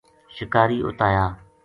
[0.35, 1.25] شکاری اُت آیا